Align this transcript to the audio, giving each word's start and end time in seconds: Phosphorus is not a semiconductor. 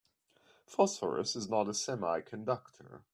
Phosphorus 0.65 1.35
is 1.35 1.47
not 1.47 1.67
a 1.67 1.73
semiconductor. 1.73 3.01